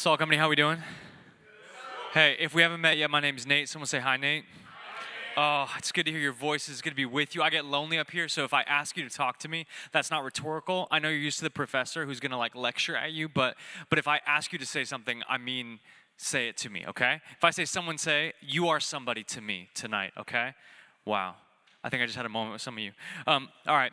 [0.00, 0.78] Salt Company, how we doing?
[2.14, 3.68] Hey, if we haven't met yet, my name is Nate.
[3.68, 4.46] Someone say hi, Nate.
[5.36, 6.70] Oh, it's good to hear your voice.
[6.70, 7.42] It's good to be with you.
[7.42, 10.10] I get lonely up here, so if I ask you to talk to me, that's
[10.10, 10.88] not rhetorical.
[10.90, 13.56] I know you're used to the professor who's gonna like lecture at you, but
[13.90, 15.80] but if I ask you to say something, I mean
[16.16, 17.20] say it to me, okay?
[17.36, 20.54] If I say someone say, you are somebody to me tonight, okay?
[21.04, 21.34] Wow.
[21.84, 22.92] I think I just had a moment with some of you.
[23.26, 23.92] Um, all right.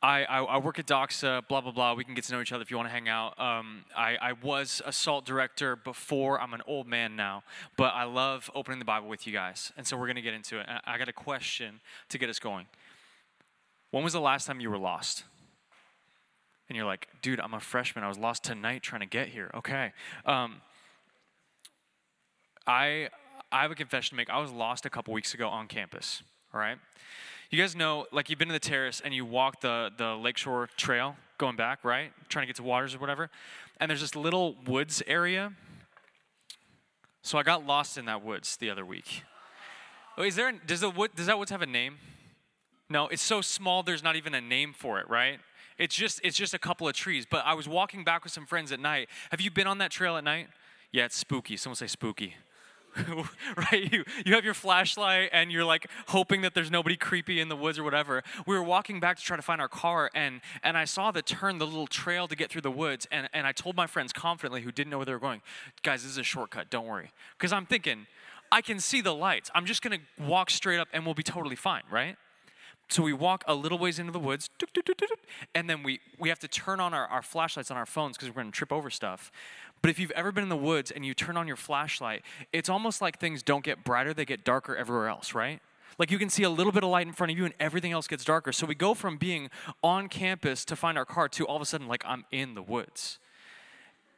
[0.00, 1.94] I, I, I, work at Doxa, blah, blah, blah.
[1.94, 3.38] We can get to know each other if you want to hang out.
[3.40, 6.40] Um, I, I was a SALT director before.
[6.40, 7.42] I'm an old man now,
[7.76, 9.72] but I love opening the Bible with you guys.
[9.76, 10.66] And so we're going to get into it.
[10.84, 11.80] I got a question
[12.10, 12.66] to get us going.
[13.90, 15.24] When was the last time you were lost?
[16.68, 18.04] And you're like, dude, I'm a freshman.
[18.04, 19.50] I was lost tonight trying to get here.
[19.52, 19.92] Okay.
[20.24, 20.60] Um,
[22.68, 23.08] I,
[23.50, 24.30] I have a confession to make.
[24.30, 26.22] I was lost a couple weeks ago on campus,
[26.54, 26.78] all right?
[27.50, 30.68] You guys know, like you've been to the terrace and you walk the, the lakeshore
[30.76, 32.12] trail going back, right?
[32.28, 33.30] Trying to get to waters or whatever.
[33.80, 35.52] And there's this little woods area.
[37.22, 39.22] So I got lost in that woods the other week.
[40.18, 41.96] Oh, is there, does, the wood, does that woods have a name?
[42.90, 45.38] No, it's so small there's not even a name for it, right?
[45.78, 47.24] It's just, it's just a couple of trees.
[47.30, 49.08] But I was walking back with some friends at night.
[49.30, 50.48] Have you been on that trail at night?
[50.92, 51.56] Yeah, it's spooky.
[51.56, 52.34] Someone say spooky.
[53.56, 53.92] right?
[53.92, 57.56] You, you have your flashlight and you're like hoping that there's nobody creepy in the
[57.56, 58.22] woods or whatever.
[58.46, 61.22] We were walking back to try to find our car and, and I saw the
[61.22, 63.06] turn, the little trail to get through the woods.
[63.10, 65.42] And, and I told my friends confidently who didn't know where they were going,
[65.82, 67.10] guys, this is a shortcut, don't worry.
[67.36, 68.06] Because I'm thinking,
[68.50, 69.50] I can see the lights.
[69.54, 72.16] I'm just going to walk straight up and we'll be totally fine, right?
[72.90, 74.48] So we walk a little ways into the woods,
[75.54, 78.30] and then we, we have to turn on our, our flashlights on our phones because
[78.30, 79.30] we're going to trip over stuff.
[79.80, 82.68] But if you've ever been in the woods and you turn on your flashlight, it's
[82.68, 85.60] almost like things don't get brighter, they get darker everywhere else, right?
[85.98, 87.92] Like you can see a little bit of light in front of you and everything
[87.92, 88.52] else gets darker.
[88.52, 89.50] So we go from being
[89.82, 92.62] on campus to find our car to all of a sudden, like, I'm in the
[92.62, 93.18] woods.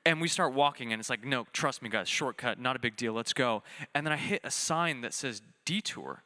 [0.04, 2.96] And we start walking, and it's like, no, trust me, guys, shortcut, not a big
[2.96, 3.62] deal, let's go.
[3.94, 6.22] And then I hit a sign that says detour.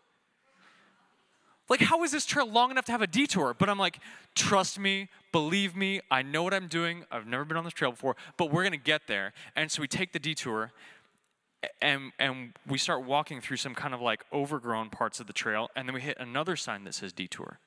[1.69, 3.54] Like, how is this trail long enough to have a detour?
[3.58, 3.98] But I'm like,
[4.34, 7.04] trust me, believe me, I know what I'm doing.
[7.10, 9.32] I've never been on this trail before, but we're gonna get there.
[9.56, 10.72] And so we take the detour
[11.80, 15.70] and and we start walking through some kind of like overgrown parts of the trail,
[15.74, 17.58] and then we hit another sign that says detour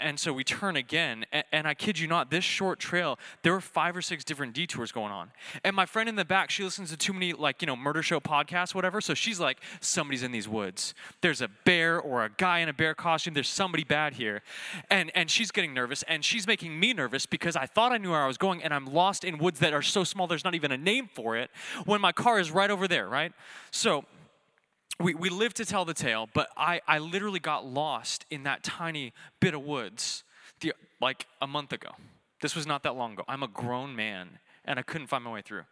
[0.00, 3.60] and so we turn again and, i kid you not this short trail there were
[3.60, 5.30] five or six different detours going on.
[5.62, 8.02] And my friend in the back she listens to too many like you know murder
[8.02, 10.94] show podcasts whatever so she's like somebody's in these woods.
[11.20, 13.34] There's a bear or a guy in a bear costume.
[13.34, 14.42] There's somebody bad here.
[14.90, 18.10] And and she's getting nervous and she's making me nervous because i thought i knew
[18.10, 20.54] where i was going and i'm lost in woods that are so small there's not
[20.54, 21.50] even a name for it
[21.84, 23.32] when my car is right over there right?
[23.70, 24.04] So
[25.00, 28.62] we, we live to tell the tale, but I, I literally got lost in that
[28.62, 30.24] tiny bit of woods
[30.60, 31.90] the, like a month ago.
[32.40, 33.24] This was not that long ago.
[33.26, 35.62] I'm a grown man and I couldn't find my way through.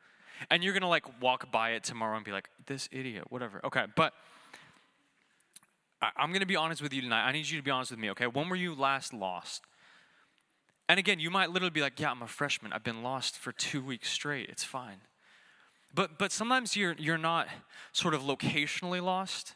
[0.50, 3.60] And you're gonna like walk by it tomorrow and be like, this idiot, whatever.
[3.64, 4.12] Okay, but
[6.00, 7.24] I, I'm gonna be honest with you tonight.
[7.24, 8.26] I need you to be honest with me, okay?
[8.26, 9.62] When were you last lost?
[10.88, 12.72] And again, you might literally be like, yeah, I'm a freshman.
[12.72, 14.48] I've been lost for two weeks straight.
[14.48, 14.98] It's fine.
[15.94, 17.48] But, but sometimes you're, you're not
[17.92, 19.54] sort of locationally lost,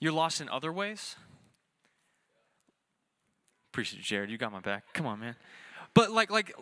[0.00, 1.16] you're lost in other ways.
[3.72, 4.30] Appreciate you, Jared.
[4.30, 4.84] You got my back.
[4.94, 5.34] Come on, man.
[5.94, 6.54] But like, like,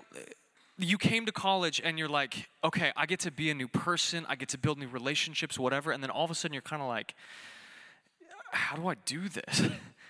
[0.79, 4.27] you came to college and you're like, okay, I get to be a new person,
[4.29, 5.93] I get to build new relationships, whatever.
[5.93, 7.15] And then all of a sudden you're kind of like,
[8.51, 9.63] how do I do this?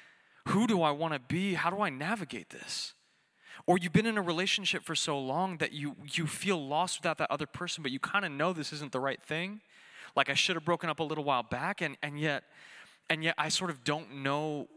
[0.49, 1.55] Who do I want to be?
[1.55, 2.95] How do I navigate this?
[3.67, 7.19] Or you've been in a relationship for so long that you, you feel lost without
[7.19, 9.61] that other person, but you kind of know this isn't the right thing.
[10.17, 12.45] Like I should have broken up a little while back, and, and yet
[13.11, 14.69] and yet I sort of don't know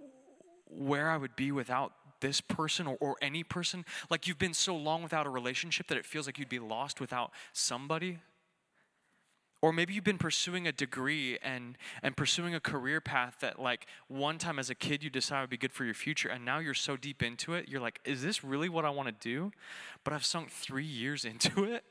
[0.67, 3.85] where I would be without this person or, or any person.
[4.09, 6.99] Like you've been so long without a relationship that it feels like you'd be lost
[6.99, 8.19] without somebody.
[9.65, 13.87] Or maybe you've been pursuing a degree and, and pursuing a career path that, like,
[14.07, 16.59] one time as a kid you decided would be good for your future, and now
[16.59, 19.51] you're so deep into it, you're like, is this really what I want to do?
[20.03, 21.83] But I've sunk three years into it.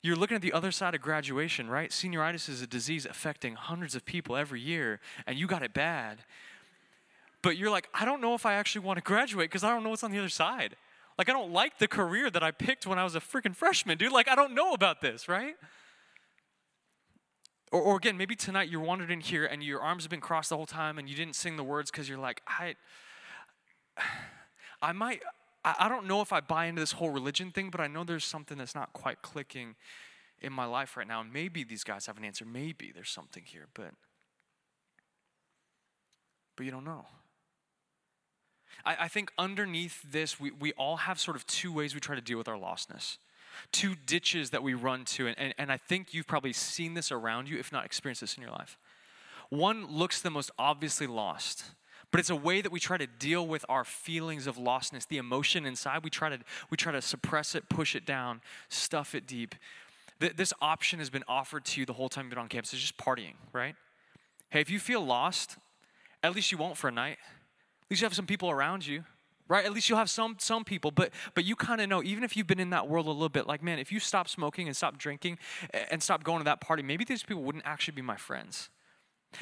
[0.00, 1.90] You're looking at the other side of graduation, right?
[1.90, 6.20] Senioritis is a disease affecting hundreds of people every year, and you got it bad.
[7.42, 9.84] But you're like, I don't know if I actually want to graduate because I don't
[9.84, 10.76] know what's on the other side.
[11.18, 13.98] Like, I don't like the career that I picked when I was a freaking freshman,
[13.98, 14.12] dude.
[14.12, 15.56] Like, I don't know about this, right?
[17.72, 20.50] Or, or again, maybe tonight you wandered in here and your arms have been crossed
[20.50, 22.76] the whole time and you didn't sing the words because you're like, I,
[24.82, 25.22] I might,
[25.64, 28.04] I, I don't know if I buy into this whole religion thing, but I know
[28.04, 29.74] there's something that's not quite clicking
[30.40, 31.20] in my life right now.
[31.20, 32.44] And maybe these guys have an answer.
[32.44, 33.90] Maybe there's something here, but,
[36.56, 37.06] but you don't know.
[38.84, 42.14] I, I think underneath this, we, we all have sort of two ways we try
[42.14, 43.16] to deal with our lostness.
[43.72, 45.26] Two ditches that we run to.
[45.26, 48.36] And, and, and I think you've probably seen this around you, if not experienced this
[48.36, 48.78] in your life.
[49.48, 51.64] One looks the most obviously lost,
[52.10, 55.18] but it's a way that we try to deal with our feelings of lostness, the
[55.18, 56.02] emotion inside.
[56.04, 56.38] We try to,
[56.70, 59.54] we try to suppress it, push it down, stuff it deep.
[60.18, 62.72] This option has been offered to you the whole time you've been on campus.
[62.72, 63.74] It's just partying, right?
[64.50, 65.58] Hey, if you feel lost,
[66.22, 67.18] at least you won't for a night.
[67.82, 69.04] At least you have some people around you
[69.48, 69.64] right?
[69.64, 72.36] At least you'll have some some people but but you kind of know even if
[72.36, 74.76] you've been in that world a little bit like man if you stop smoking and
[74.76, 75.38] stop drinking
[75.90, 78.70] and stop going to that party maybe these people wouldn't actually be my friends.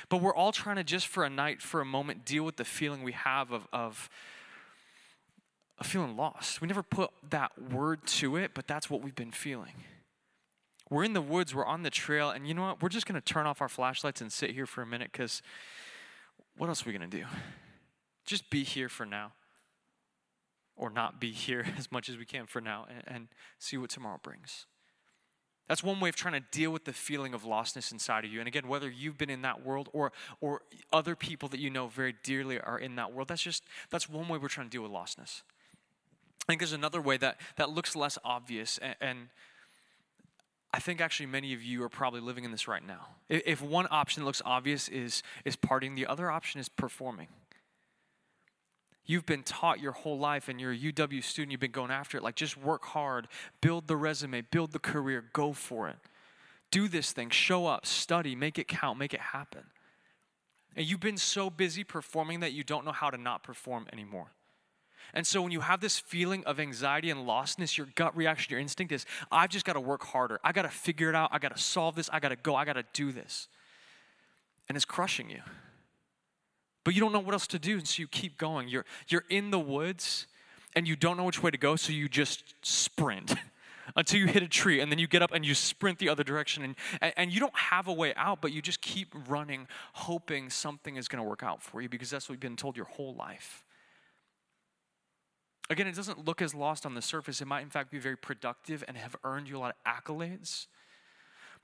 [0.08, 2.64] But we're all trying to just for a night for a moment deal with the
[2.64, 4.08] feeling we have of of,
[5.78, 6.60] of feeling lost.
[6.60, 9.84] We never put that word to it but that's what we've been feeling.
[10.90, 12.82] We're in the woods we're on the trail and you know what?
[12.82, 15.42] We're just going to turn off our flashlights and sit here for a minute because
[16.56, 17.24] what else are we going to do?
[18.26, 19.32] Just be here for now
[20.76, 23.28] or not be here as much as we can for now and, and,
[23.58, 24.66] see what tomorrow brings.
[25.68, 28.38] That's one way of trying to deal with the feeling of lostness inside of you.
[28.38, 30.12] And again, whether you've been in that world or
[30.42, 30.60] or
[30.92, 34.28] other people that you know very dearly are in that world, that's just that's one
[34.28, 35.42] way we're trying to deal with lostness.
[36.42, 39.28] I think there's another way that that looks less obvious and, and
[40.74, 43.06] I think actually many of you are probably living in this right now.
[43.28, 47.28] If one option looks obvious is is partying, the other option is performing.
[49.06, 52.16] You've been taught your whole life and you're a UW student, you've been going after
[52.16, 52.22] it.
[52.22, 53.28] Like, just work hard,
[53.60, 55.96] build the resume, build the career, go for it.
[56.70, 59.64] Do this thing, show up, study, make it count, make it happen.
[60.74, 64.32] And you've been so busy performing that you don't know how to not perform anymore.
[65.12, 68.60] And so when you have this feeling of anxiety and lostness, your gut reaction, your
[68.60, 70.40] instinct is, I've just got to work harder.
[70.42, 71.28] I got to figure it out.
[71.30, 72.08] I got to solve this.
[72.12, 72.56] I got to go.
[72.56, 73.48] I got to do this.
[74.68, 75.42] And it's crushing you
[76.84, 78.68] but you don't know what else to do, and so you keep going.
[78.68, 80.26] You're, you're in the woods
[80.76, 83.34] and you don't know which way to go, so you just sprint
[83.96, 86.24] until you hit a tree, and then you get up and you sprint the other
[86.24, 90.50] direction, and, and, you don't have a way out, but you just keep running, hoping
[90.50, 92.86] something is going to work out for you because that's what you've been told your
[92.86, 93.64] whole life.
[95.70, 97.40] Again, it doesn't look as lost on the surface.
[97.40, 100.66] It might, in fact, be very productive and have earned you a lot of accolades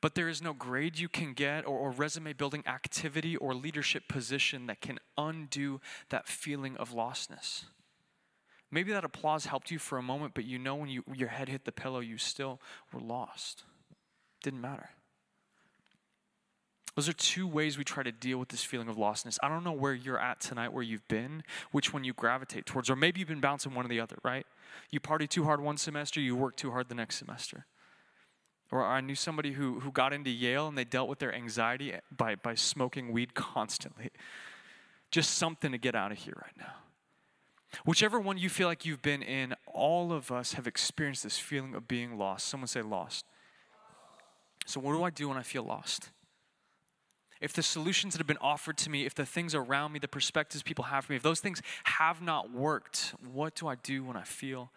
[0.01, 4.09] but there is no grade you can get or, or, resume building activity or leadership
[4.09, 7.65] position that can undo that feeling of lostness.
[8.71, 11.49] Maybe that applause helped you for a moment, but you know when you, your head
[11.49, 12.61] hit the pillow, you still
[12.93, 13.65] were lost.
[14.43, 14.91] Didn't matter.
[16.97, 19.39] Those are two ways we try to deal with this feeling of lostness.
[19.43, 22.91] I don't know where you're at tonight, where you've been, which one you gravitate towards,
[22.91, 24.47] or maybe you've been bouncing one or the other, right?
[24.91, 27.67] You party too hard one semester, you work too hard the next semester.
[28.71, 31.95] Or I knew somebody who, who got into Yale and they dealt with their anxiety
[32.17, 34.11] by, by smoking weed constantly.
[35.11, 36.75] Just something to get out of here right now.
[37.85, 41.75] Whichever one you feel like you've been in, all of us have experienced this feeling
[41.75, 42.47] of being lost.
[42.47, 43.25] Someone say lost.
[44.67, 46.11] So, what do I do when I feel lost?
[47.41, 50.09] If the solutions that have been offered to me, if the things around me, the
[50.09, 54.05] perspectives people have for me, if those things have not worked, what do I do
[54.05, 54.71] when I feel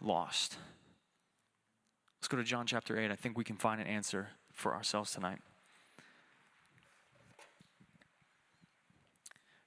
[0.00, 0.58] lost?
[2.24, 3.10] Let's go to John chapter 8.
[3.10, 5.40] I think we can find an answer for ourselves tonight.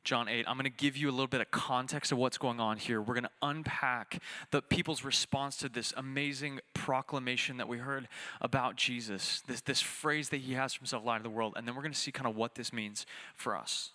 [0.04, 0.46] John 8.
[0.48, 3.00] I'm going to give you a little bit of context of what's going on here.
[3.00, 8.08] We're going to unpack the people's response to this amazing proclamation that we heard
[8.42, 11.54] about Jesus, this, this phrase that he has for himself, light of the world.
[11.58, 13.06] And then we're going to see kind of what this means
[13.36, 13.92] for us.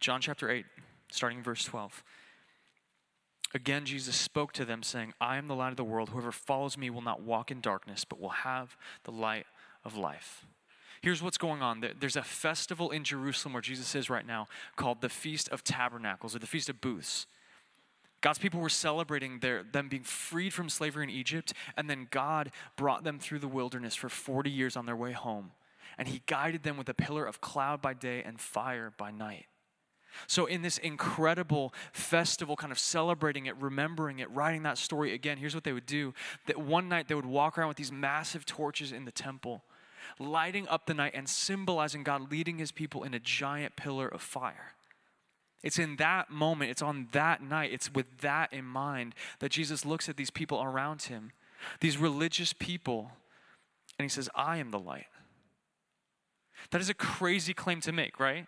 [0.00, 0.66] John chapter 8,
[1.10, 2.04] starting verse 12.
[3.54, 6.10] Again, Jesus spoke to them, saying, I am the light of the world.
[6.10, 9.46] Whoever follows me will not walk in darkness, but will have the light
[9.84, 10.44] of life.
[11.00, 15.00] Here's what's going on there's a festival in Jerusalem where Jesus is right now called
[15.00, 17.26] the Feast of Tabernacles or the Feast of Booths.
[18.20, 22.50] God's people were celebrating their, them being freed from slavery in Egypt, and then God
[22.74, 25.52] brought them through the wilderness for 40 years on their way home.
[25.96, 29.46] And He guided them with a pillar of cloud by day and fire by night.
[30.26, 35.38] So, in this incredible festival, kind of celebrating it, remembering it, writing that story again,
[35.38, 36.14] here's what they would do
[36.46, 39.62] that one night they would walk around with these massive torches in the temple,
[40.18, 44.20] lighting up the night and symbolizing God leading his people in a giant pillar of
[44.22, 44.74] fire.
[45.62, 49.84] It's in that moment, it's on that night, it's with that in mind that Jesus
[49.84, 51.32] looks at these people around him,
[51.80, 53.10] these religious people,
[53.98, 55.06] and he says, I am the light.
[56.70, 58.46] That is a crazy claim to make, right?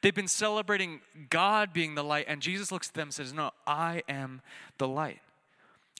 [0.00, 3.50] They've been celebrating God being the light, and Jesus looks at them and says, No,
[3.66, 4.42] I am
[4.78, 5.20] the light.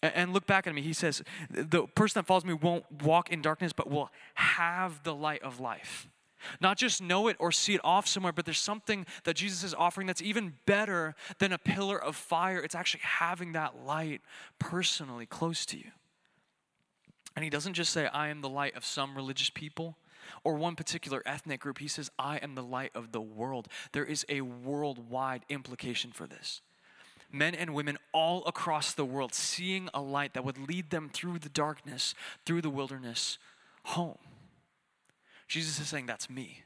[0.02, 0.82] And look back at me.
[0.82, 5.14] He says, The person that follows me won't walk in darkness, but will have the
[5.14, 6.08] light of life.
[6.60, 9.74] Not just know it or see it off somewhere, but there's something that Jesus is
[9.74, 12.60] offering that's even better than a pillar of fire.
[12.60, 14.20] It's actually having that light
[14.60, 15.90] personally close to you.
[17.34, 19.96] And he doesn't just say, I am the light of some religious people
[20.44, 21.78] or one particular ethnic group.
[21.78, 23.68] He says, I am the light of the world.
[23.92, 26.60] There is a worldwide implication for this.
[27.30, 31.40] Men and women all across the world seeing a light that would lead them through
[31.40, 32.14] the darkness,
[32.46, 33.38] through the wilderness,
[33.84, 34.18] home.
[35.46, 36.62] Jesus is saying, That's me.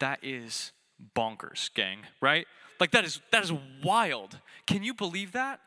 [0.00, 0.72] That is
[1.16, 2.46] bonkers, gang, right?
[2.80, 3.52] Like that is that is
[3.84, 4.38] wild.
[4.66, 5.60] Can you believe that?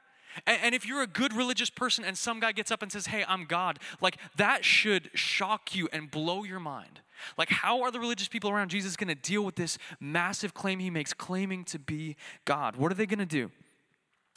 [0.46, 3.08] And, and, if you're a good religious person and some guy gets up and says,
[3.08, 7.02] Hey, I'm God, like that should shock you and blow your mind.
[7.38, 10.80] Like, how are the religious people around Jesus going to deal with this massive claim
[10.80, 12.76] he makes, claiming to be God?
[12.76, 13.52] What are they going to do?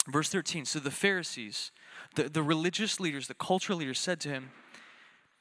[0.07, 1.71] Verse 13 So the Pharisees,
[2.15, 4.51] the, the religious leaders, the cultural leaders said to him,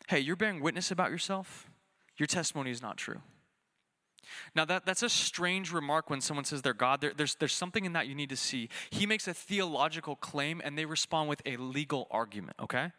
[0.08, 1.68] Hey, you're bearing witness about yourself.
[2.16, 3.20] Your testimony is not true.
[4.54, 7.00] Now, that, that's a strange remark when someone says they're God.
[7.00, 8.68] There, there's, there's something in that you need to see.
[8.90, 12.92] He makes a theological claim, and they respond with a legal argument, okay?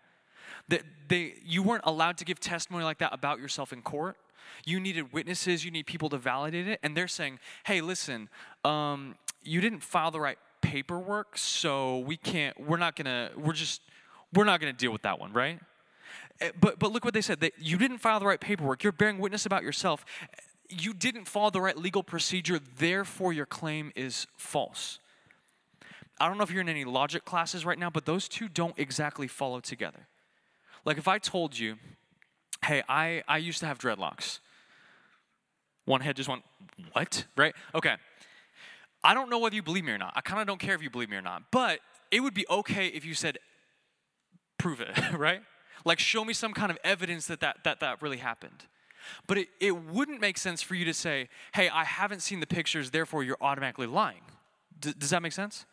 [0.67, 4.17] That they, you weren't allowed to give testimony like that about yourself in court.
[4.65, 6.79] You needed witnesses, you need people to validate it.
[6.83, 8.29] And they're saying, hey, listen,
[8.65, 13.81] um, you didn't file the right paperwork, so we can't, we're not gonna, we're just,
[14.33, 15.59] we're not gonna deal with that one, right?
[16.41, 17.39] Eh, but, but look what they said.
[17.39, 18.83] That you didn't file the right paperwork.
[18.83, 20.05] You're bearing witness about yourself
[20.69, 24.99] you didn't follow the right legal procedure, therefore your claim is false.
[26.19, 28.77] I don't know if you're in any logic classes right now, but those two don't
[28.77, 30.07] exactly follow together.
[30.85, 31.75] Like if I told you,
[32.65, 34.39] hey, I, I used to have dreadlocks,
[35.85, 36.43] one head just went,
[36.91, 37.25] what?
[37.35, 37.55] Right?
[37.73, 37.95] Okay.
[39.03, 40.13] I don't know whether you believe me or not.
[40.15, 41.79] I kind of don't care if you believe me or not, but
[42.11, 43.37] it would be okay if you said,
[44.57, 45.41] prove it, right?
[45.85, 48.65] Like show me some kind of evidence that that, that, that really happened.
[49.27, 52.47] But it, it wouldn't make sense for you to say, hey, I haven't seen the
[52.47, 54.21] pictures, therefore you're automatically lying.
[54.79, 55.65] D- does that make sense?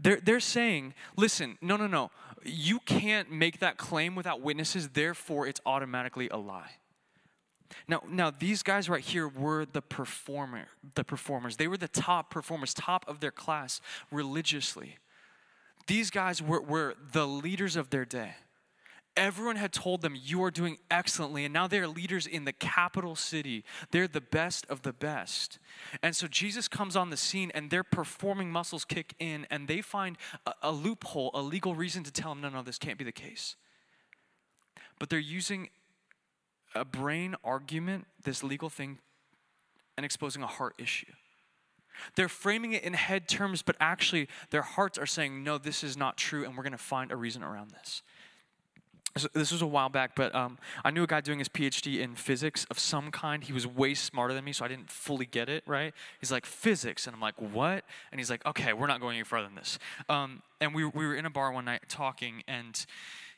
[0.00, 2.10] They're, they're saying, listen, no, no, no.
[2.44, 6.72] You can't make that claim without witnesses, therefore it's automatically a lie.
[7.88, 11.56] Now, now these guys right here were the performer, the performers.
[11.56, 14.98] They were the top performers, top of their class religiously.
[15.86, 18.34] These guys were, were the leaders of their day.
[19.16, 21.44] Everyone had told them, You are doing excellently.
[21.44, 23.64] And now they are leaders in the capital city.
[23.90, 25.58] They're the best of the best.
[26.02, 29.80] And so Jesus comes on the scene, and their performing muscles kick in, and they
[29.80, 33.04] find a, a loophole, a legal reason to tell him, No, no, this can't be
[33.04, 33.56] the case.
[34.98, 35.68] But they're using
[36.74, 38.98] a brain argument, this legal thing,
[39.96, 41.12] and exposing a heart issue.
[42.14, 45.96] They're framing it in head terms, but actually their hearts are saying, No, this is
[45.96, 48.02] not true, and we're going to find a reason around this
[49.32, 52.14] this was a while back, but um, I knew a guy doing his PhD in
[52.14, 53.42] physics of some kind.
[53.42, 55.94] He was way smarter than me, so I didn't fully get it, right?
[56.20, 57.06] He's like, physics.
[57.06, 57.84] And I'm like, what?
[58.12, 59.78] And he's like, okay, we're not going any further than this.
[60.08, 62.84] Um, and we, we were in a bar one night talking, and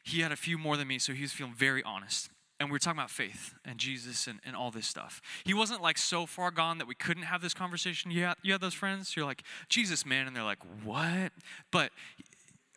[0.02, 2.30] he had a few more than me, so he was feeling very honest.
[2.60, 5.20] And we were talking about faith and Jesus and, and all this stuff.
[5.44, 8.10] He wasn't like so far gone that we couldn't have this conversation.
[8.10, 9.14] You had, you had those friends?
[9.14, 10.26] You're like, Jesus, man.
[10.26, 11.32] And they're like, what?
[11.70, 11.92] But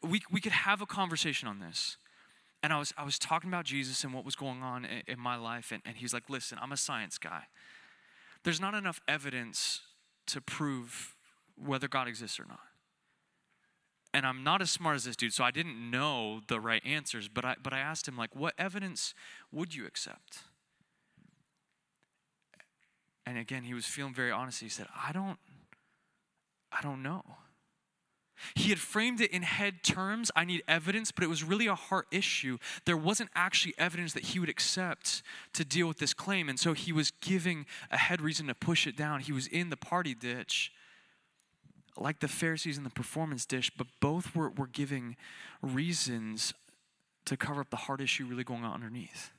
[0.04, 1.98] we, we could have a conversation on this
[2.64, 5.20] and I was, I was talking about Jesus and what was going on in, in
[5.20, 7.44] my life, and, and he's like, Listen, I'm a science guy.
[8.44, 9.82] There's not enough evidence
[10.28, 11.16] to prove
[11.56, 12.60] whether God exists or not.
[14.14, 17.30] And I'm not as smart as this dude, so I didn't know the right answers,
[17.30, 19.14] but I, but I asked him, like, what evidence
[19.52, 20.40] would you accept?
[23.26, 24.60] And again, he was feeling very honest.
[24.60, 25.38] He said, I don't,
[26.72, 27.24] I don't know.
[28.56, 31.76] He had framed it in head terms, I need evidence, but it was really a
[31.76, 32.58] heart issue.
[32.86, 36.50] There wasn't actually evidence that he would accept to deal with this claim.
[36.50, 39.22] And so he was giving a head reason to push it down.
[39.22, 40.72] He was in the party ditch,
[41.98, 45.16] like the Pharisees in the performance dish, but both were, were giving
[45.62, 46.54] reasons
[47.26, 49.32] to cover up the heart issue really going on underneath.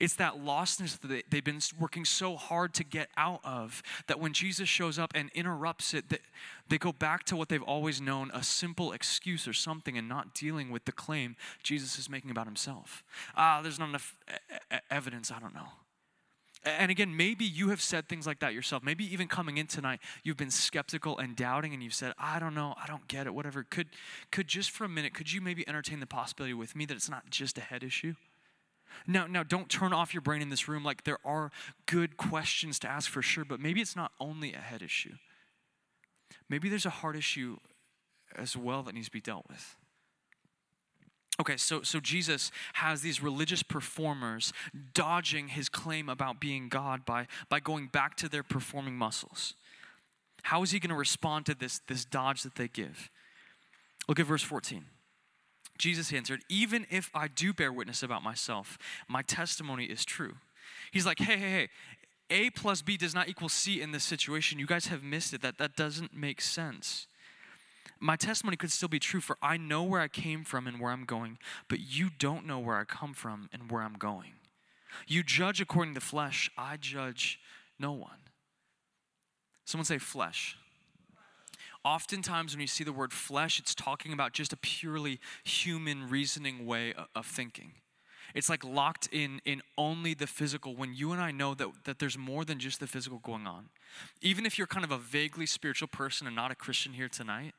[0.00, 4.32] It's that lostness that they've been working so hard to get out of that when
[4.32, 6.20] Jesus shows up and interrupts it, that
[6.68, 10.34] they go back to what they've always known a simple excuse or something and not
[10.34, 13.04] dealing with the claim Jesus is making about himself.
[13.36, 14.16] Ah, there's not enough
[14.90, 15.68] evidence, I don't know.
[16.64, 18.84] And again, maybe you have said things like that yourself.
[18.84, 22.54] Maybe even coming in tonight, you've been skeptical and doubting, and you've said, I don't
[22.54, 23.64] know, I don't get it, whatever.
[23.68, 23.88] Could,
[24.30, 27.10] could just for a minute, could you maybe entertain the possibility with me that it's
[27.10, 28.14] not just a head issue?
[29.06, 30.84] Now, now don't turn off your brain in this room.
[30.84, 31.50] Like there are
[31.86, 35.14] good questions to ask for sure, but maybe it's not only a head issue.
[36.48, 37.58] Maybe there's a heart issue
[38.36, 39.76] as well that needs to be dealt with.
[41.40, 44.52] Okay, so, so Jesus has these religious performers
[44.94, 49.54] dodging his claim about being God by, by going back to their performing muscles.
[50.42, 53.10] How is he going to respond to this, this dodge that they give?
[54.08, 54.84] Look at verse 14.
[55.78, 60.34] Jesus answered, Even if I do bear witness about myself, my testimony is true.
[60.90, 61.68] He's like, Hey, hey, hey,
[62.30, 64.58] A plus B does not equal C in this situation.
[64.58, 65.42] You guys have missed it.
[65.42, 67.06] That, that doesn't make sense.
[68.00, 70.90] My testimony could still be true, for I know where I came from and where
[70.90, 71.38] I'm going,
[71.68, 74.32] but you don't know where I come from and where I'm going.
[75.06, 77.38] You judge according to flesh, I judge
[77.78, 78.18] no one.
[79.64, 80.56] Someone say flesh.
[81.84, 86.64] Oftentimes, when you see the word flesh, it's talking about just a purely human reasoning
[86.64, 87.72] way of thinking.
[88.34, 91.98] It's like locked in in only the physical when you and I know that, that
[91.98, 93.68] there's more than just the physical going on.
[94.20, 97.54] Even if you're kind of a vaguely spiritual person and not a Christian here tonight,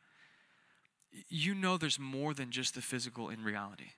[1.30, 3.92] you know there's more than just the physical in reality.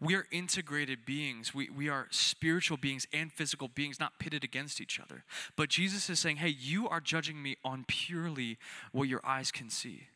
[0.00, 1.54] We are integrated beings.
[1.54, 5.24] We, we are spiritual beings and physical beings, not pitted against each other.
[5.56, 8.56] But Jesus is saying, hey, you are judging me on purely
[8.92, 10.08] what your eyes can see.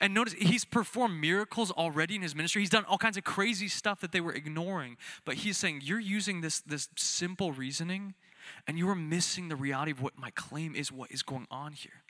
[0.00, 2.62] And notice, he's performed miracles already in his ministry.
[2.62, 4.96] He's done all kinds of crazy stuff that they were ignoring.
[5.24, 8.14] But he's saying, you're using this, this simple reasoning,
[8.66, 11.72] and you are missing the reality of what my claim is, what is going on
[11.72, 12.02] here.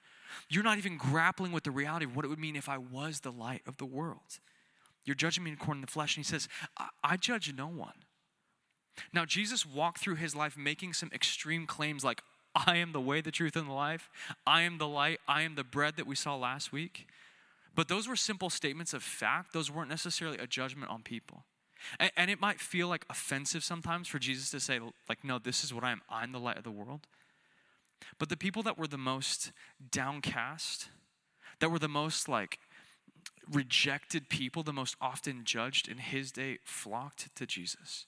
[0.48, 3.20] You're not even grappling with the reality of what it would mean if I was
[3.20, 4.38] the light of the world.
[5.04, 6.16] You're judging me according to the flesh.
[6.16, 6.48] And he says,
[7.02, 8.04] I, judge no one.
[9.12, 12.22] Now, Jesus walked through his life making some extreme claims like,
[12.54, 14.10] I am the way, the truth, and the life.
[14.46, 15.20] I am the light.
[15.28, 17.06] I am the bread that we saw last week.
[17.74, 19.52] But those were simple statements of fact.
[19.52, 21.44] Those weren't necessarily a judgment on people.
[22.00, 25.62] And, and, it might feel like offensive sometimes for Jesus to say, like, no, this
[25.62, 26.02] is what I am.
[26.10, 27.06] I'm the light of the world.
[28.18, 29.52] But the people that were the most
[29.92, 30.88] downcast,
[31.60, 32.58] that were the most like
[33.50, 38.06] rejected people, the most often judged in his day, flocked to Jesus.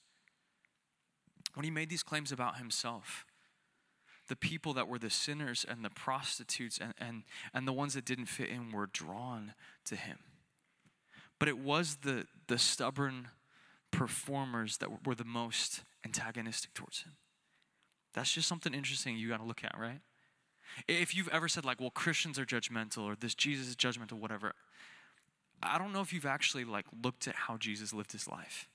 [1.54, 3.24] When he made these claims about himself,
[4.28, 8.04] the people that were the sinners and the prostitutes and, and, and the ones that
[8.04, 9.54] didn't fit in were drawn
[9.86, 10.18] to him.
[11.38, 13.28] But it was the, the stubborn
[13.90, 17.12] performers that were the most antagonistic towards him.
[18.14, 20.00] That's just something interesting you got to look at, right?
[20.86, 24.54] If you've ever said, like, well, Christians are judgmental or this Jesus is judgmental, whatever,
[25.62, 28.68] I don't know if you've actually like looked at how Jesus lived his life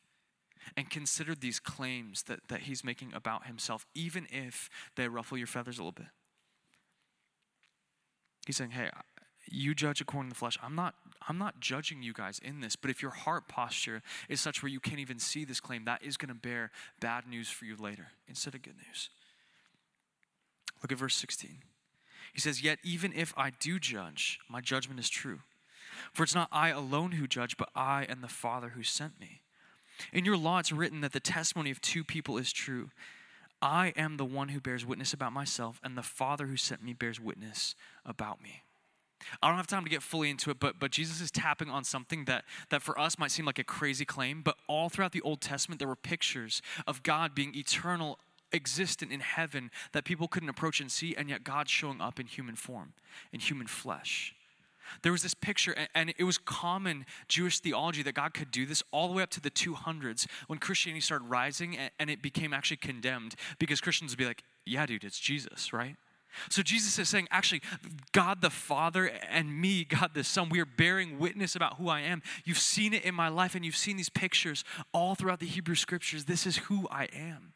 [0.75, 5.47] and considered these claims that, that he's making about himself, even if they ruffle your
[5.47, 6.07] feathers a little bit.
[8.45, 8.89] He's saying, hey,
[9.47, 10.57] you judge according to the flesh.
[10.61, 10.95] I'm not,
[11.27, 14.71] I'm not judging you guys in this, but if your heart posture is such where
[14.71, 17.75] you can't even see this claim, that is going to bear bad news for you
[17.75, 19.09] later instead of good news.
[20.81, 21.59] Look at verse 16.
[22.33, 25.39] He says, Yet even if I do judge, my judgment is true
[26.13, 29.41] for it's not I alone who judge, but I and the Father who sent me.
[30.11, 32.89] In your law, it's written that the testimony of two people is true.
[33.61, 36.93] I am the one who bears witness about myself, and the Father who sent me
[36.93, 38.63] bears witness about me.
[39.41, 41.83] I don't have time to get fully into it, but, but Jesus is tapping on
[41.83, 45.21] something that, that for us might seem like a crazy claim, but all throughout the
[45.21, 48.19] Old Testament, there were pictures of God being eternal,
[48.51, 52.27] existent in heaven that people couldn't approach and see, and yet God showing up in
[52.27, 52.93] human form,
[53.31, 54.35] in human flesh.
[55.01, 58.83] There was this picture, and it was common Jewish theology that God could do this
[58.91, 62.77] all the way up to the 200s when Christianity started rising and it became actually
[62.77, 65.95] condemned because Christians would be like, yeah, dude, it's Jesus, right?
[66.49, 67.61] So Jesus is saying, actually,
[68.11, 72.01] God the Father and me, God the Son, we are bearing witness about who I
[72.01, 72.21] am.
[72.43, 75.75] You've seen it in my life, and you've seen these pictures all throughout the Hebrew
[75.75, 76.25] scriptures.
[76.25, 77.53] This is who I am.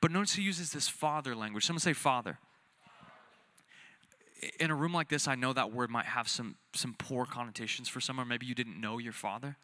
[0.00, 1.64] But notice he uses this father language.
[1.64, 2.38] Someone say father
[4.58, 7.88] in a room like this, I know that word might have some, some poor connotations
[7.88, 9.56] for some, or maybe you didn't know your father.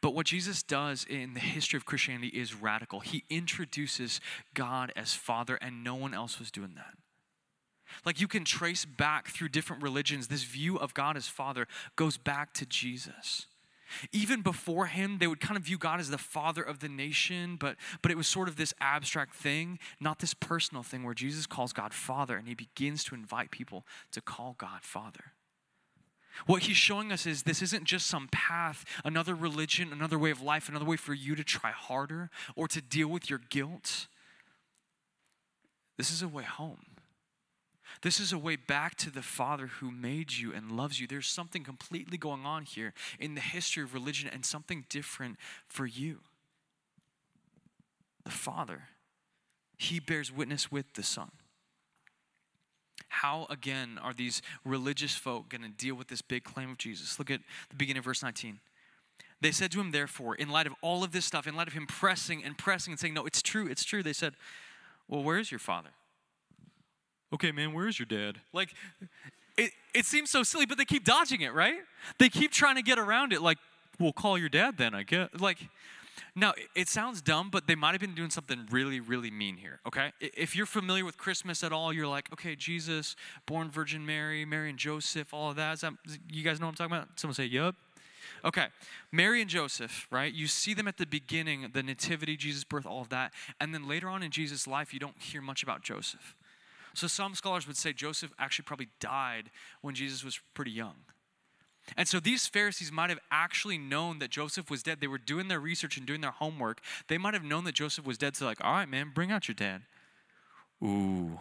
[0.00, 3.00] But what Jesus does in the history of Christianity is radical.
[3.00, 4.20] He introduces
[4.54, 6.94] God as Father, and no one else was doing that.
[8.04, 12.16] Like you can trace back through different religions, this view of God as Father goes
[12.16, 13.46] back to Jesus.
[14.12, 17.56] Even before him, they would kind of view God as the father of the nation,
[17.56, 21.46] but, but it was sort of this abstract thing, not this personal thing where Jesus
[21.46, 25.32] calls God Father and he begins to invite people to call God Father.
[26.44, 30.42] What he's showing us is this isn't just some path, another religion, another way of
[30.42, 34.08] life, another way for you to try harder or to deal with your guilt.
[35.96, 36.95] This is a way home.
[38.02, 41.06] This is a way back to the Father who made you and loves you.
[41.06, 45.86] There's something completely going on here in the history of religion and something different for
[45.86, 46.20] you.
[48.24, 48.82] The Father,
[49.76, 51.30] He bears witness with the Son.
[53.08, 57.18] How, again, are these religious folk going to deal with this big claim of Jesus?
[57.18, 58.60] Look at the beginning of verse 19.
[59.40, 61.74] They said to him, therefore, in light of all of this stuff, in light of
[61.74, 64.34] him pressing and pressing and saying, No, it's true, it's true, they said,
[65.08, 65.90] Well, where is your father?
[67.32, 68.40] Okay, man, where's your dad?
[68.52, 68.74] Like,
[69.56, 71.78] it, it seems so silly, but they keep dodging it, right?
[72.18, 73.42] They keep trying to get around it.
[73.42, 73.58] Like,
[73.98, 75.28] well, call your dad then, I guess.
[75.38, 75.58] Like,
[76.34, 79.80] now, it sounds dumb, but they might have been doing something really, really mean here,
[79.86, 80.12] okay?
[80.20, 84.70] If you're familiar with Christmas at all, you're like, okay, Jesus, born Virgin Mary, Mary
[84.70, 85.80] and Joseph, all of that.
[85.80, 85.94] that
[86.30, 87.18] you guys know what I'm talking about?
[87.18, 87.74] Someone say, yup.
[88.44, 88.66] Okay,
[89.12, 90.32] Mary and Joseph, right?
[90.32, 93.32] You see them at the beginning, the nativity, Jesus' birth, all of that.
[93.60, 96.34] And then later on in Jesus' life, you don't hear much about Joseph.
[96.96, 99.50] So some scholars would say Joseph actually probably died
[99.82, 100.94] when Jesus was pretty young.
[101.96, 105.00] And so these Pharisees might have actually known that Joseph was dead.
[105.00, 106.80] They were doing their research and doing their homework.
[107.08, 108.34] They might have known that Joseph was dead.
[108.34, 109.82] So, like, all right, man, bring out your dad.
[110.82, 111.38] Ooh,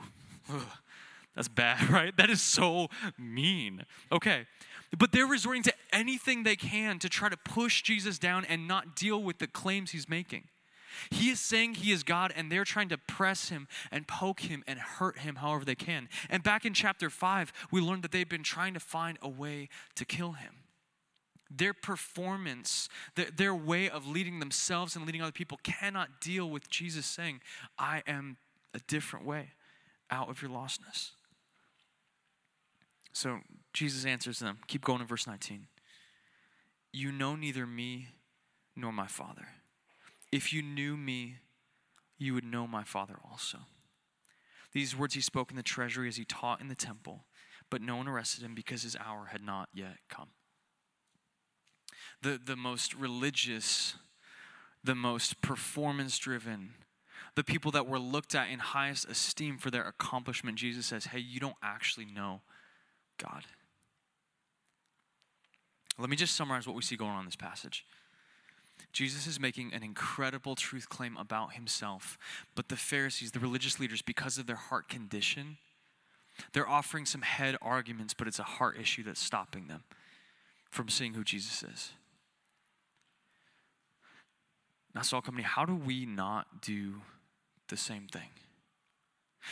[1.35, 2.15] that's bad, right?
[2.15, 3.85] That is so mean.
[4.11, 4.45] Okay,
[4.97, 8.95] but they're resorting to anything they can to try to push Jesus down and not
[8.95, 10.43] deal with the claims he's making.
[11.09, 14.63] He is saying he is God, and they're trying to press him and poke him
[14.67, 16.09] and hurt him however they can.
[16.29, 19.69] And back in chapter 5, we learned that they've been trying to find a way
[19.95, 20.55] to kill him.
[21.49, 26.69] Their performance, their, their way of leading themselves and leading other people cannot deal with
[26.69, 27.41] Jesus saying,
[27.77, 28.37] I am
[28.73, 29.51] a different way
[30.09, 31.11] out of your lostness.
[33.13, 33.39] So
[33.71, 34.59] Jesus answers them.
[34.67, 35.67] Keep going in verse 19.
[36.91, 38.09] You know neither me
[38.75, 39.47] nor my Father.
[40.35, 41.37] If you knew me,
[42.17, 43.59] you would know my Father also.
[44.73, 47.23] These words he spoke in the treasury as he taught in the temple,
[47.69, 50.31] but no one arrested him because his hour had not yet come.
[52.21, 53.95] The, the most religious,
[54.83, 56.71] the most performance driven,
[57.35, 61.19] the people that were looked at in highest esteem for their accomplishment, Jesus says, Hey,
[61.19, 62.41] you don't actually know
[63.17, 63.45] God.
[65.97, 67.85] Let me just summarize what we see going on in this passage.
[68.95, 72.17] Jesus is making an incredible truth claim about himself,
[72.55, 75.57] but the Pharisees, the religious leaders, because of their heart condition,
[76.53, 79.83] they're offering some head arguments, but it's a heart issue that's stopping them
[80.71, 81.91] from seeing who Jesus is.
[84.93, 87.01] Now, Salt Company, how do we not do
[87.67, 88.29] the same thing?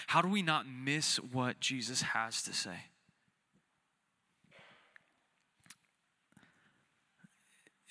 [0.08, 2.86] How do we not miss what Jesus has to say?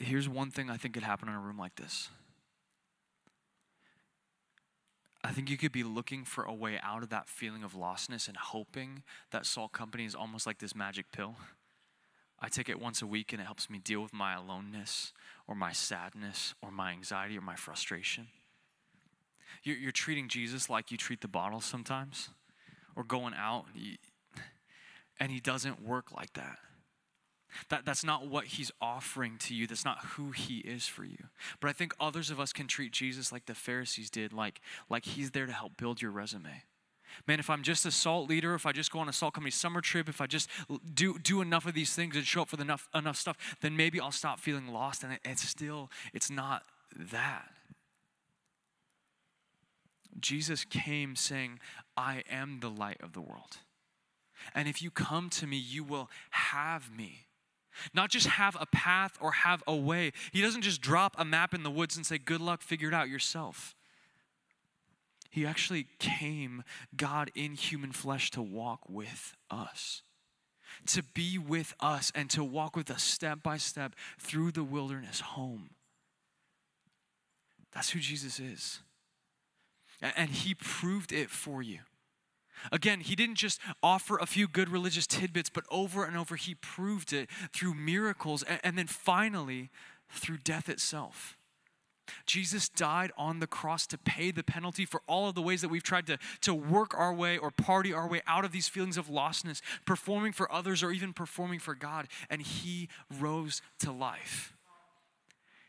[0.02, 2.08] Here's one thing I think could happen in a room like this.
[5.24, 8.26] I think you could be looking for a way out of that feeling of lostness
[8.26, 11.36] and hoping that Salt Company is almost like this magic pill.
[12.40, 15.12] I take it once a week and it helps me deal with my aloneness
[15.46, 18.26] or my sadness or my anxiety or my frustration.
[19.62, 22.30] You're, you're treating Jesus like you treat the bottle sometimes
[22.96, 23.66] or going out,
[25.20, 26.58] and he doesn't work like that.
[27.68, 29.66] That, that's not what he's offering to you.
[29.66, 31.24] That's not who he is for you.
[31.60, 35.04] But I think others of us can treat Jesus like the Pharisees did, like, like
[35.04, 36.64] he's there to help build your resume.
[37.26, 39.50] Man, if I'm just a salt leader, if I just go on a salt company
[39.50, 40.48] summer trip, if I just
[40.94, 44.00] do, do enough of these things and show up for enough, enough stuff, then maybe
[44.00, 45.04] I'll stop feeling lost.
[45.04, 46.62] And it, it's still, it's not
[46.96, 47.50] that.
[50.18, 51.58] Jesus came saying,
[51.96, 53.58] I am the light of the world.
[54.54, 57.26] And if you come to me, you will have me.
[57.94, 60.12] Not just have a path or have a way.
[60.32, 62.94] He doesn't just drop a map in the woods and say, Good luck, figure it
[62.94, 63.74] out yourself.
[65.30, 66.62] He actually came,
[66.94, 70.02] God in human flesh, to walk with us,
[70.88, 75.20] to be with us, and to walk with us step by step through the wilderness
[75.20, 75.70] home.
[77.72, 78.80] That's who Jesus is.
[80.02, 81.78] And He proved it for you.
[82.70, 86.54] Again, he didn't just offer a few good religious tidbits, but over and over he
[86.54, 89.70] proved it through miracles and, and then finally
[90.08, 91.36] through death itself.
[92.26, 95.68] Jesus died on the cross to pay the penalty for all of the ways that
[95.68, 98.98] we've tried to, to work our way or party our way out of these feelings
[98.98, 102.08] of lostness, performing for others or even performing for God.
[102.28, 102.88] And He
[103.18, 104.52] rose to life.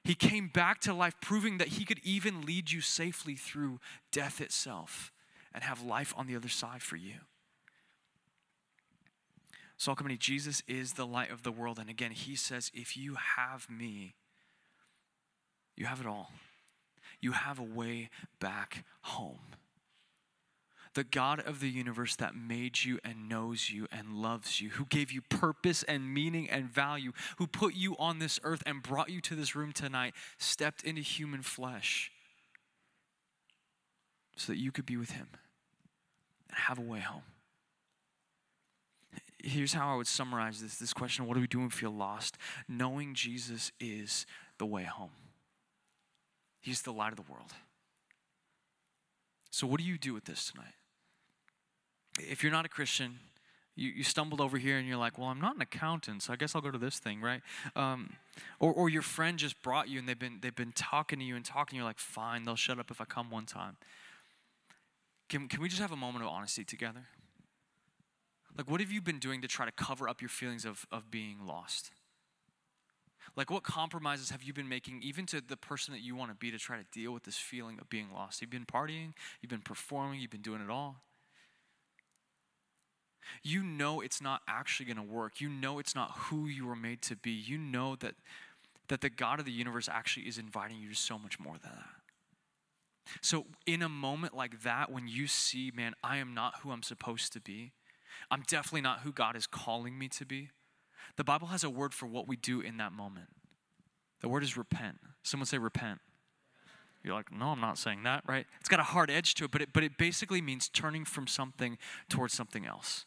[0.03, 3.79] He came back to life, proving that He could even lead you safely through
[4.11, 5.11] death itself
[5.53, 7.15] and have life on the other side for you.
[9.77, 11.79] Salt Company, Jesus is the light of the world.
[11.79, 14.15] And again, he says, if you have me,
[15.75, 16.31] you have it all.
[17.19, 19.39] You have a way back home.
[20.93, 24.85] The God of the universe that made you and knows you and loves you, who
[24.85, 29.09] gave you purpose and meaning and value, who put you on this earth and brought
[29.09, 32.11] you to this room tonight, stepped into human flesh
[34.37, 35.29] so that you could be with him
[36.55, 37.23] have a way home.
[39.43, 41.91] Here's how I would summarize this this question what do we do when we feel
[41.91, 42.37] lost?
[42.67, 44.25] Knowing Jesus is
[44.57, 45.11] the way home,
[46.61, 47.51] He's the light of the world.
[49.51, 50.73] So, what do you do with this tonight?
[52.19, 53.19] If you're not a Christian,
[53.75, 56.35] You, you stumbled over here and you're like, well, I'm not an accountant, so I
[56.35, 57.41] guess I'll go to this thing, right?
[57.75, 58.17] Um,
[58.59, 61.35] or, or your friend just brought you and they've been, they've been talking to you
[61.35, 61.77] and talking.
[61.77, 63.77] You're like, fine, they'll shut up if I come one time.
[65.33, 67.07] Can, can we just have a moment of honesty together?
[68.55, 71.09] Like, what have you been doing to try to cover up your feelings of, of
[71.09, 71.89] being lost?
[73.35, 76.35] Like, what compromises have you been making, even to the person that you want to
[76.35, 78.41] be, to try to deal with this feeling of being lost?
[78.41, 80.97] You've been partying, you've been performing, you've been doing it all.
[83.41, 85.41] You know it's not actually going to work.
[85.41, 87.31] You know it's not who you were made to be.
[87.31, 88.13] You know that,
[88.87, 91.71] that the God of the universe actually is inviting you to so much more than
[91.71, 92.02] that.
[93.21, 96.83] So, in a moment like that, when you see, man, I am not who I'm
[96.83, 97.73] supposed to be,
[98.31, 100.49] I'm definitely not who God is calling me to be,
[101.17, 103.27] the Bible has a word for what we do in that moment.
[104.21, 104.99] The word is repent.
[105.21, 105.99] Someone say repent.
[107.03, 108.45] You're like, no, I'm not saying that, right?
[108.61, 111.27] It's got a hard edge to it, but it, but it basically means turning from
[111.27, 113.05] something towards something else.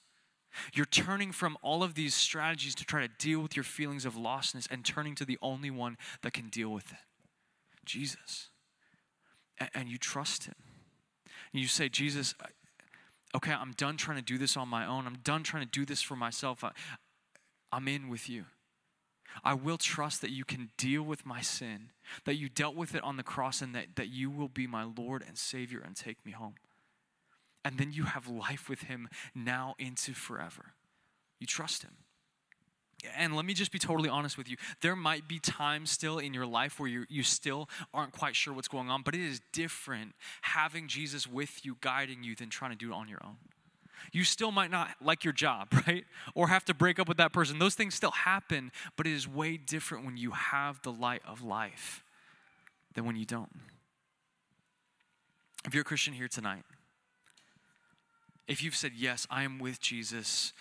[0.75, 4.15] You're turning from all of these strategies to try to deal with your feelings of
[4.15, 6.99] lostness and turning to the only one that can deal with it
[7.85, 8.51] Jesus.
[9.75, 10.55] And, you trust Him.
[11.53, 12.35] And you say, Jesus,
[13.35, 15.07] okay, I'm done trying to do this on my own.
[15.07, 16.63] I'm done trying to do this for myself.
[16.63, 16.73] I,
[17.73, 18.47] I'm in with you.
[19.45, 21.91] I will trust that you can deal with my sin,
[22.25, 24.85] that you dealt with it on the cross, and that, that you will be my
[24.85, 26.55] Lord and Savior and take me home.
[27.65, 30.75] And then you have life with Him now into forever.
[31.41, 31.97] You trust Him.
[33.17, 34.57] And let me just be totally honest with you.
[34.81, 38.55] There might be times still in your life where you, you still aren't quite sure
[38.55, 42.71] what's going on, but it is different having Jesus with you, guiding you, than trying
[42.71, 43.37] to do it on your own.
[44.13, 46.05] You still might not like your job, right?
[46.35, 47.59] Or have to break up with that person.
[47.59, 51.43] Those things still happen, but it is way different when you have the light of
[51.43, 52.05] life
[52.95, 53.51] than when you don't.
[55.65, 56.63] If you're a Christian here tonight,
[58.47, 60.53] if you've said, Yes, I am with Jesus,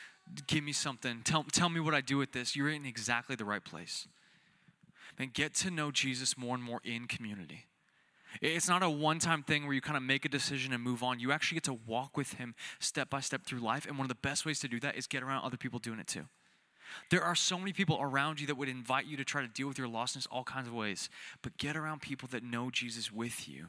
[0.48, 3.46] give me something, tell, tell me what I do with this, you're in exactly the
[3.46, 4.08] right place.
[5.18, 7.66] Man, get to know Jesus more and more in community.
[8.42, 11.04] It's not a one time thing where you kind of make a decision and move
[11.04, 11.20] on.
[11.20, 13.86] You actually get to walk with Him step by step through life.
[13.86, 16.00] And one of the best ways to do that is get around other people doing
[16.00, 16.26] it too.
[17.10, 19.68] There are so many people around you that would invite you to try to deal
[19.68, 21.10] with your lostness all kinds of ways.
[21.42, 23.68] But get around people that know Jesus with you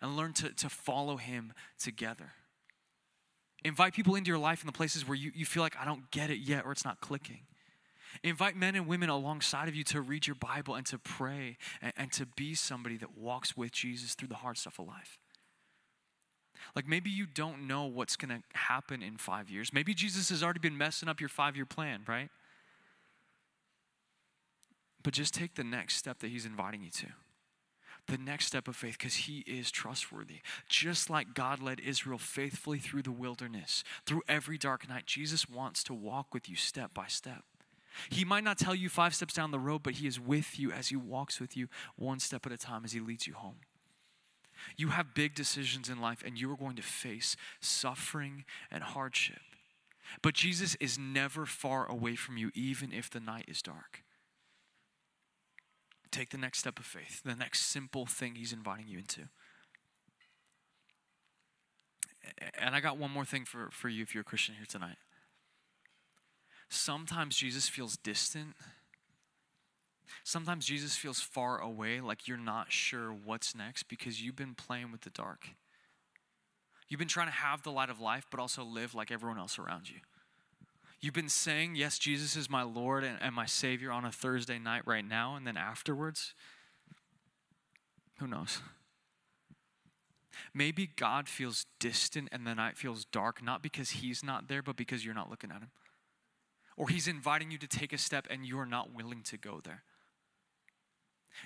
[0.00, 2.32] and learn to, to follow Him together.
[3.64, 6.10] Invite people into your life in the places where you, you feel like I don't
[6.10, 7.40] get it yet or it's not clicking.
[8.22, 11.92] Invite men and women alongside of you to read your Bible and to pray and,
[11.96, 15.18] and to be somebody that walks with Jesus through the hard stuff of life.
[16.74, 19.72] Like maybe you don't know what's going to happen in five years.
[19.72, 22.30] Maybe Jesus has already been messing up your five year plan, right?
[25.02, 27.06] But just take the next step that he's inviting you to.
[28.08, 30.40] The next step of faith, because he is trustworthy.
[30.66, 35.84] Just like God led Israel faithfully through the wilderness, through every dark night, Jesus wants
[35.84, 37.44] to walk with you step by step.
[38.08, 40.72] He might not tell you five steps down the road, but He is with you
[40.72, 43.56] as He walks with you one step at a time as He leads you home.
[44.76, 49.40] You have big decisions in life, and you are going to face suffering and hardship.
[50.22, 54.02] But Jesus is never far away from you, even if the night is dark.
[56.10, 59.22] Take the next step of faith, the next simple thing He's inviting you into.
[62.58, 64.96] And I got one more thing for, for you if you're a Christian here tonight.
[66.68, 68.54] Sometimes Jesus feels distant.
[70.24, 74.92] Sometimes Jesus feels far away, like you're not sure what's next because you've been playing
[74.92, 75.48] with the dark.
[76.88, 79.58] You've been trying to have the light of life, but also live like everyone else
[79.58, 79.96] around you.
[81.00, 84.58] You've been saying, Yes, Jesus is my Lord and, and my Savior on a Thursday
[84.58, 86.34] night right now, and then afterwards,
[88.18, 88.60] who knows?
[90.54, 94.76] Maybe God feels distant and the night feels dark, not because He's not there, but
[94.76, 95.70] because you're not looking at Him
[96.78, 99.60] or He's inviting you to take a step and you are not willing to go
[99.62, 99.82] there.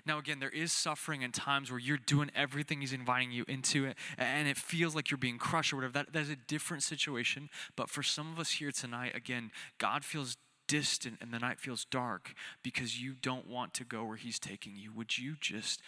[0.07, 3.85] Now, again, there is suffering and times where you're doing everything He's inviting you into
[3.85, 5.93] it, and it feels like you're being crushed or whatever.
[5.93, 7.49] That, that is a different situation.
[7.77, 10.37] But for some of us here tonight, again, God feels
[10.69, 14.77] distant and the night feels dark because you don't want to go where He's taking
[14.77, 14.93] you.
[14.93, 15.81] Would you just,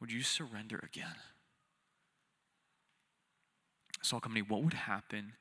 [0.00, 1.16] would you surrender again?
[4.02, 5.32] Salt Company, what would happen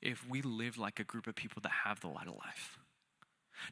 [0.00, 2.78] if we live like a group of people that have the light of life.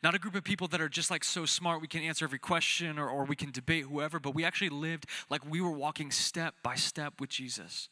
[0.02, 2.38] Not a group of people that are just like so smart we can answer every
[2.38, 6.10] question or, or we can debate whoever, but we actually lived like we were walking
[6.10, 7.88] step by step with Jesus.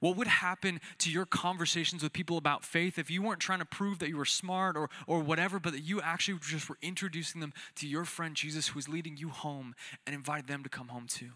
[0.00, 3.64] What would happen to your conversations with people about faith if you weren't trying to
[3.64, 7.40] prove that you were smart or, or whatever, but that you actually just were introducing
[7.40, 9.74] them to your friend Jesus who was leading you home
[10.06, 11.32] and invited them to come home too?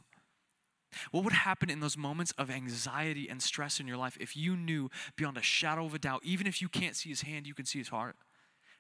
[1.11, 4.57] What would happen in those moments of anxiety and stress in your life if you
[4.57, 7.55] knew beyond a shadow of a doubt, even if you can't see his hand, you
[7.55, 8.17] can see his heart,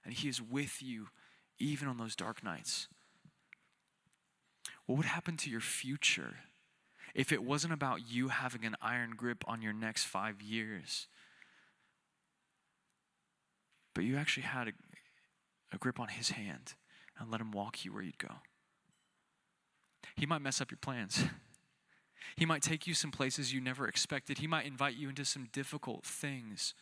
[0.05, 1.09] and he is with you
[1.59, 2.89] even on those dark nights?
[4.87, 6.37] What would happen to your future
[7.15, 11.07] if it wasn't about you having an iron grip on your next five years,
[13.95, 14.73] but you actually had a,
[15.73, 16.75] a grip on his hand
[17.19, 18.37] and let him walk you where you'd go?
[20.17, 21.25] He might mess up your plans.
[22.37, 24.39] He might take you some places you never expected.
[24.39, 26.73] He might invite you into some difficult things.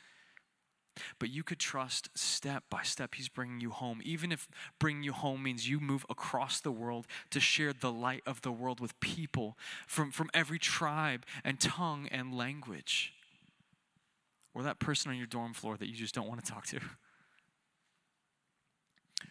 [1.18, 4.00] But you could trust step by step, He's bringing you home.
[4.04, 8.22] Even if bringing you home means you move across the world to share the light
[8.26, 13.12] of the world with people from, from every tribe and tongue and language.
[14.54, 16.80] Or that person on your dorm floor that you just don't want to talk to.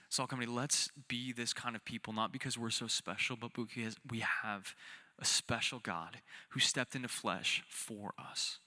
[0.09, 3.95] Salt Company, let's be this kind of people, not because we're so special, but because
[4.09, 4.75] we have
[5.19, 6.17] a special God
[6.49, 8.59] who stepped into flesh for us.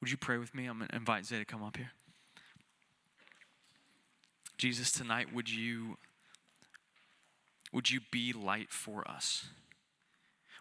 [0.00, 0.66] Would you pray with me?
[0.66, 1.90] I'm going to invite Zay to come up here.
[4.60, 5.96] Jesus, tonight, would you,
[7.72, 9.46] would you be light for us?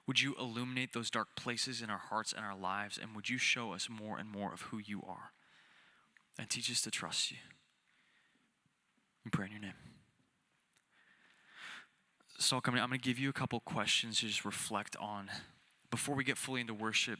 [0.07, 2.97] Would you illuminate those dark places in our hearts and our lives?
[2.97, 5.33] And would you show us more and more of who you are?
[6.39, 7.38] And teach us to trust you.
[9.25, 9.73] We pray in your name.
[12.38, 15.29] So I'm going to give you a couple questions to just reflect on
[15.91, 17.19] before we get fully into worship.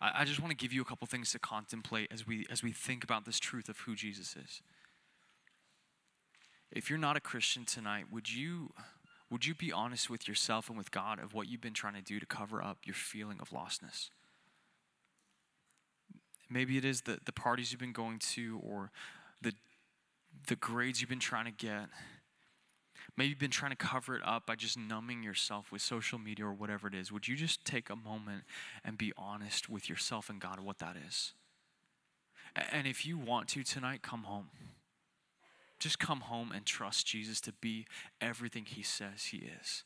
[0.00, 2.70] I, just want to give you a couple things to contemplate as we as we
[2.72, 4.62] think about this truth of who Jesus is.
[6.72, 8.72] If you're not a Christian tonight, would you
[9.30, 12.02] would you be honest with yourself and with God of what you've been trying to
[12.02, 14.10] do to cover up your feeling of lostness?
[16.48, 18.92] Maybe it is the, the parties you've been going to or
[19.42, 19.52] the
[20.46, 21.88] the grades you've been trying to get
[23.16, 26.46] Maybe you've been trying to cover it up by just numbing yourself with social media
[26.46, 27.10] or whatever it is.
[27.10, 28.44] Would you just take a moment
[28.84, 31.32] and be honest with yourself and God of what that is?
[32.72, 34.48] And if you want to tonight, come home.
[35.78, 37.86] Just come home and trust Jesus to be
[38.20, 39.84] everything he says he is.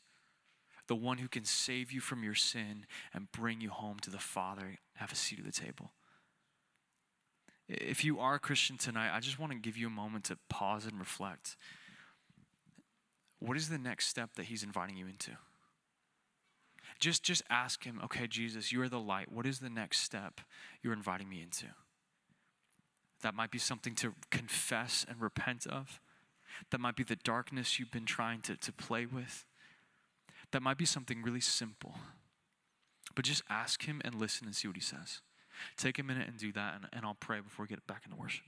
[0.87, 4.19] The one who can save you from your sin and bring you home to the
[4.19, 5.91] Father, have a seat at the table.
[7.67, 10.37] If you are a Christian tonight, I just want to give you a moment to
[10.49, 11.55] pause and reflect.
[13.39, 15.31] What is the next step that he's inviting you into?
[16.99, 19.31] Just, just ask him, okay, Jesus, you are the light.
[19.31, 20.41] What is the next step
[20.83, 21.67] you're inviting me into?
[23.21, 25.99] That might be something to confess and repent of.
[26.69, 29.45] That might be the darkness you've been trying to, to play with.
[30.51, 31.95] That might be something really simple.
[33.15, 35.21] But just ask him and listen and see what he says.
[35.77, 38.17] Take a minute and do that, and, and I'll pray before we get back into
[38.17, 38.45] worship.